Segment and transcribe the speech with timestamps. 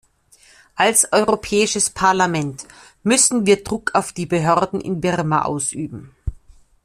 [0.75, 2.65] Als Europäisches Parlament
[3.03, 6.15] müssen wir Druck auf die Behörden in Birma ausüben.